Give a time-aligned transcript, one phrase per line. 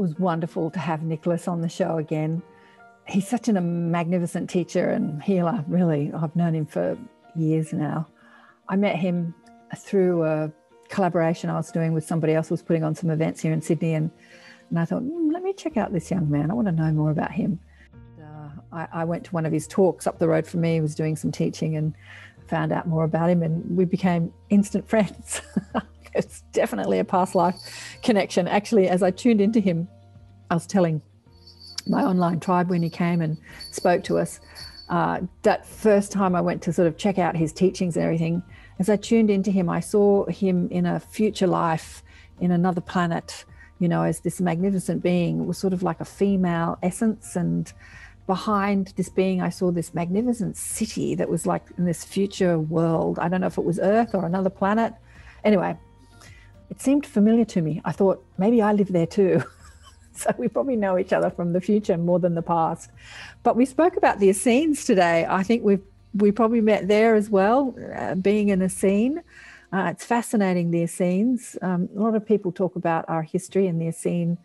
[0.00, 2.42] was wonderful to have Nicholas on the show again.
[3.06, 6.10] He's such a magnificent teacher and healer, really.
[6.14, 6.96] I've known him for
[7.36, 8.08] years now.
[8.66, 9.34] I met him
[9.76, 10.50] through a
[10.88, 13.60] collaboration I was doing with somebody else who was putting on some events here in
[13.60, 13.92] Sydney.
[13.92, 14.10] And,
[14.70, 16.50] and I thought, mm, let me check out this young man.
[16.50, 17.60] I want to know more about him.
[18.18, 20.74] Uh, I, I, went to one of his talks up the road from me.
[20.74, 21.94] He was doing some teaching and
[22.50, 25.40] found out more about him, and we became instant friends.
[26.14, 27.56] it's definitely a past life
[28.02, 28.48] connection.
[28.48, 29.88] Actually, as I tuned into him,
[30.50, 31.00] I was telling
[31.86, 33.38] my online tribe when he came and
[33.70, 34.40] spoke to us.
[34.88, 38.42] Uh, that first time I went to sort of check out his teachings and everything,
[38.80, 42.02] as I tuned into him, I saw him in a future life
[42.40, 43.44] in another planet,
[43.78, 45.40] you know, as this magnificent being.
[45.42, 47.36] It was sort of like a female essence.
[47.36, 47.70] And
[48.26, 53.18] behind this being, I saw this magnificent city that was like in this future world.
[53.18, 54.94] I don't know if it was Earth or another planet.
[55.44, 55.76] Anyway,
[56.70, 57.80] it seemed familiar to me.
[57.84, 59.42] I thought maybe I live there too.
[60.12, 62.90] so we probably know each other from the future more than the past.
[63.42, 65.26] But we spoke about the Essenes today.
[65.28, 65.82] I think we've
[66.14, 69.22] we probably met there as well, uh, being in Essene.
[69.72, 71.56] Uh, it's fascinating, the Essenes.
[71.62, 74.36] Um, a lot of people talk about our history and the Essene,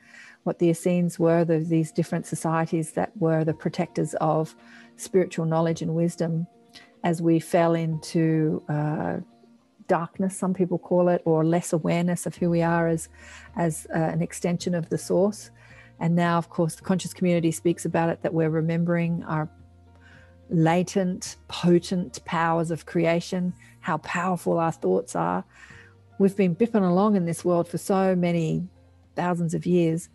[0.43, 4.55] what the Essenes were, the, these different societies that were the protectors of
[4.97, 6.45] spiritual knowledge and wisdom
[7.03, 9.17] as we fell into uh,
[9.87, 13.09] darkness, some people call it, or less awareness of who we are as,
[13.55, 15.49] as uh, an extension of the source.
[15.99, 19.49] And now, of course, the conscious community speaks about it that we're remembering our
[20.49, 25.43] latent, potent powers of creation, how powerful our thoughts are.
[26.19, 28.67] We've been bipping along in this world for so many
[29.15, 30.09] thousands of years,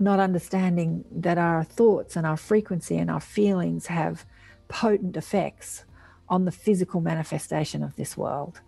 [0.00, 4.24] not understanding that our thoughts and our frequency and our feelings have
[4.68, 5.84] potent effects
[6.28, 8.60] on the physical manifestation of this world.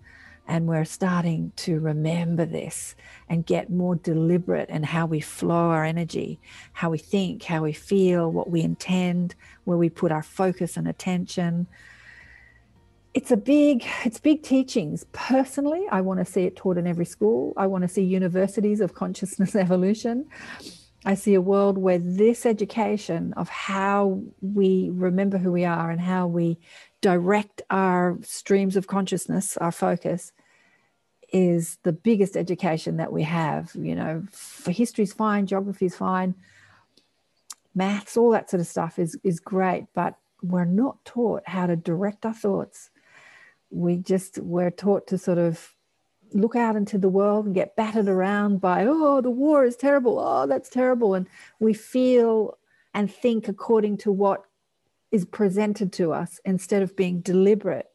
[0.47, 2.95] And we're starting to remember this
[3.28, 6.39] and get more deliberate in how we flow our energy,
[6.75, 10.86] how we think, how we feel, what we intend, where we put our focus and
[10.86, 11.67] attention.
[13.14, 15.07] It's a big, it's big teachings.
[15.13, 17.55] Personally, I want to see it taught in every school.
[17.57, 20.27] I want to see universities of consciousness evolution.
[21.07, 26.01] I see a world where this education of how we remember who we are and
[26.01, 26.58] how we
[27.02, 30.33] direct our streams of consciousness, our focus,
[31.34, 33.72] is the biggest education that we have.
[33.74, 36.36] You know, for history's fine, geography's fine,
[37.74, 41.74] maths, all that sort of stuff is is great, but we're not taught how to
[41.74, 42.90] direct our thoughts.
[43.70, 45.74] We just we're taught to sort of
[46.33, 50.18] look out into the world and get battered around by oh the war is terrible
[50.18, 51.28] oh that's terrible and
[51.61, 52.58] we feel
[52.92, 54.42] and think according to what
[55.12, 57.86] is presented to us instead of being deliberate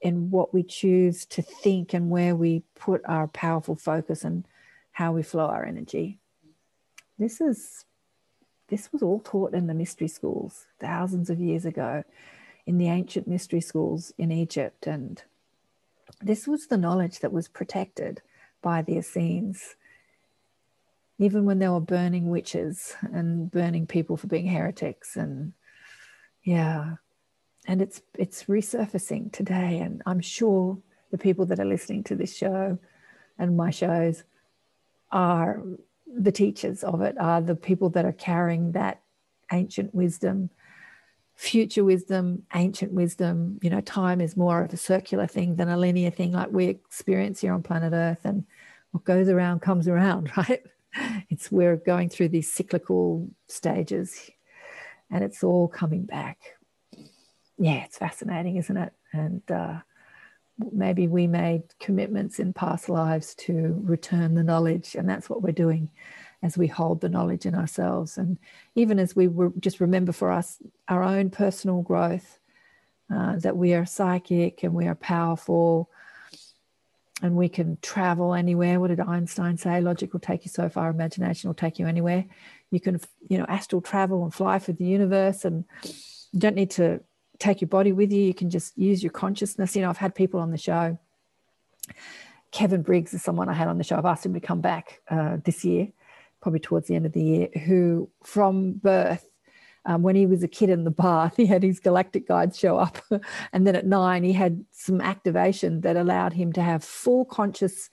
[0.00, 4.46] in what we choose to think and where we put our powerful focus and
[4.92, 6.18] how we flow our energy.
[7.18, 7.84] This is
[8.68, 12.04] this was all taught in the mystery schools thousands of years ago
[12.66, 15.22] in the ancient mystery schools in Egypt and
[16.20, 18.22] this was the knowledge that was protected
[18.62, 19.74] by the Essenes
[21.18, 25.52] even when they were burning witches and burning people for being heretics and
[26.42, 26.94] yeah.
[27.66, 29.78] And it's it's resurfacing today.
[29.78, 30.78] And I'm sure
[31.10, 32.78] the people that are listening to this show
[33.38, 34.24] and my shows
[35.12, 35.62] are
[36.06, 39.00] the teachers of it, are the people that are carrying that
[39.52, 40.50] ancient wisdom,
[41.34, 43.58] future wisdom, ancient wisdom.
[43.62, 46.66] You know, time is more of a circular thing than a linear thing like we
[46.66, 48.20] experience here on planet Earth.
[48.24, 48.44] And
[48.92, 50.62] what goes around comes around, right?
[51.28, 54.30] It's we're going through these cyclical stages
[55.10, 56.38] and it's all coming back.
[57.60, 58.92] Yeah, it's fascinating, isn't it?
[59.12, 59.80] And uh,
[60.72, 65.52] maybe we made commitments in past lives to return the knowledge, and that's what we're
[65.52, 65.90] doing
[66.42, 68.16] as we hold the knowledge in ourselves.
[68.16, 68.38] And
[68.74, 69.28] even as we
[69.60, 70.56] just remember for us
[70.88, 72.38] our own personal growth,
[73.14, 75.90] uh, that we are psychic and we are powerful
[77.22, 78.80] and we can travel anywhere.
[78.80, 79.82] What did Einstein say?
[79.82, 82.24] Logic will take you so far, imagination will take you anywhere
[82.70, 85.64] you can you know astral travel and fly through the universe and
[86.32, 87.00] you don't need to
[87.40, 90.14] take your body with you you can just use your consciousness you know i've had
[90.14, 90.96] people on the show
[92.52, 95.00] kevin briggs is someone i had on the show i've asked him to come back
[95.10, 95.88] uh, this year
[96.40, 99.26] probably towards the end of the year who from birth
[99.86, 102.76] um, when he was a kid in the bath, he had his galactic guides show
[102.76, 102.98] up.
[103.52, 107.88] and then at nine, he had some activation that allowed him to have full conscious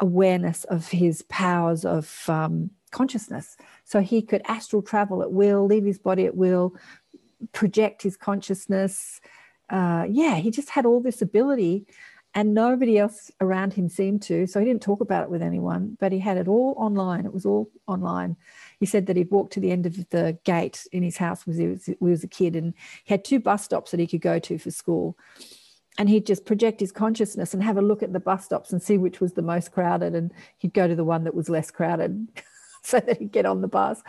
[0.00, 3.56] awareness of his powers of um, consciousness.
[3.84, 6.74] So he could astral travel at will, leave his body at will,
[7.52, 9.20] project his consciousness.
[9.70, 11.86] Uh, yeah, he just had all this ability.
[12.34, 14.46] And nobody else around him seemed to.
[14.46, 17.26] So he didn't talk about it with anyone, but he had it all online.
[17.26, 18.36] It was all online.
[18.80, 21.58] He said that he'd walked to the end of the gate in his house when
[21.58, 22.72] he was, he was a kid and
[23.04, 25.18] he had two bus stops that he could go to for school
[25.98, 28.82] and he'd just project his consciousness and have a look at the bus stops and
[28.82, 31.70] see which was the most crowded and he'd go to the one that was less
[31.70, 32.28] crowded
[32.82, 34.02] so that he'd get on the bus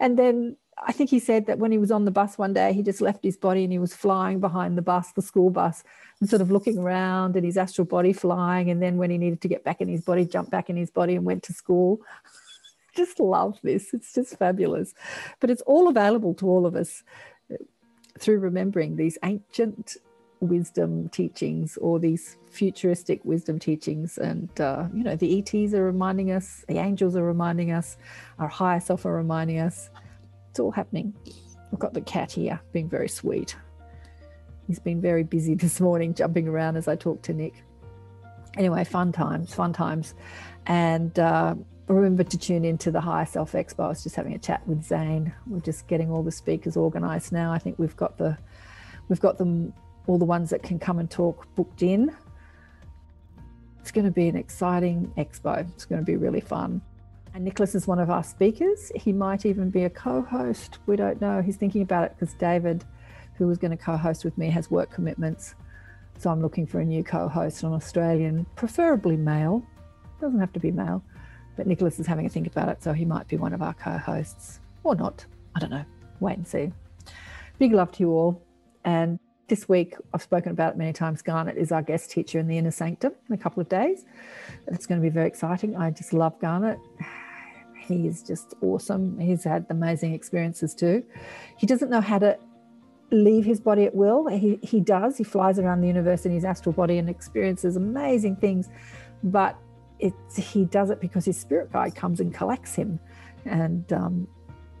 [0.00, 0.56] and then
[0.86, 3.00] i think he said that when he was on the bus one day he just
[3.00, 5.84] left his body and he was flying behind the bus the school bus
[6.20, 9.40] and sort of looking around and his astral body flying and then when he needed
[9.40, 12.00] to get back in his body jumped back in his body and went to school
[12.96, 14.94] just love this it's just fabulous
[15.40, 17.02] but it's all available to all of us
[18.18, 19.96] through remembering these ancient
[20.40, 24.18] wisdom teachings or these futuristic wisdom teachings.
[24.18, 27.96] And, uh, you know, the ETs are reminding us, the angels are reminding us,
[28.38, 29.90] our higher self are reminding us.
[30.58, 31.14] It's all happening.
[31.72, 33.54] I've got the cat here being very sweet.
[34.66, 37.62] He's been very busy this morning, jumping around as I talk to Nick.
[38.56, 40.16] Anyway, fun times, fun times.
[40.66, 41.54] And uh,
[41.86, 43.84] remember to tune into the Higher Self Expo.
[43.84, 45.32] I was just having a chat with Zane.
[45.46, 47.52] We're just getting all the speakers organized now.
[47.52, 48.36] I think we've got the
[49.08, 49.72] we've got them
[50.08, 52.12] all the ones that can come and talk booked in.
[53.78, 55.70] It's going to be an exciting expo.
[55.70, 56.82] It's going to be really fun.
[57.34, 58.90] And Nicholas is one of our speakers.
[58.94, 60.78] He might even be a co host.
[60.86, 61.42] We don't know.
[61.42, 62.84] He's thinking about it because David,
[63.34, 65.54] who was going to co host with me, has work commitments.
[66.18, 69.64] So I'm looking for a new co host, an Australian, preferably male.
[70.20, 71.02] Doesn't have to be male.
[71.56, 72.82] But Nicholas is having a think about it.
[72.82, 75.24] So he might be one of our co hosts or not.
[75.54, 75.84] I don't know.
[76.20, 76.72] Wait and see.
[77.58, 78.42] Big love to you all.
[78.84, 81.22] And this week, I've spoken about it many times.
[81.22, 84.04] Garnet is our guest teacher in the Inner Sanctum in a couple of days.
[84.68, 85.76] It's going to be very exciting.
[85.76, 86.78] I just love Garnet.
[87.88, 89.18] He is just awesome.
[89.18, 91.04] He's had amazing experiences too.
[91.56, 92.38] He doesn't know how to
[93.10, 94.26] leave his body at will.
[94.28, 95.16] He, he does.
[95.16, 98.68] He flies around the universe in his astral body and experiences amazing things.
[99.24, 99.56] But
[99.98, 103.00] it's, he does it because his spirit guide comes and collects him.
[103.44, 104.28] And um,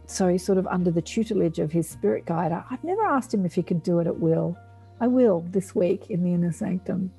[0.06, 2.52] so he's sort of under the tutelage of his spirit guide.
[2.52, 4.56] I've never asked him if he could do it at will.
[5.00, 7.10] I will this week in the inner sanctum.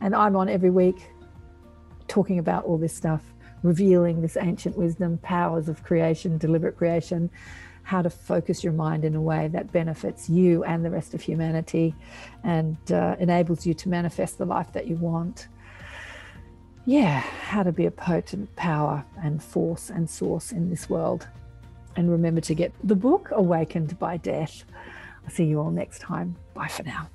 [0.00, 1.10] And I'm on every week
[2.08, 3.22] talking about all this stuff,
[3.62, 7.30] revealing this ancient wisdom, powers of creation, deliberate creation,
[7.82, 11.20] how to focus your mind in a way that benefits you and the rest of
[11.20, 11.94] humanity
[12.44, 15.48] and uh, enables you to manifest the life that you want.
[16.86, 21.28] Yeah, how to be a potent power and force and source in this world.
[21.96, 24.64] And remember to get the book Awakened by Death.
[25.24, 26.36] I'll see you all next time.
[26.54, 27.08] Bye for now.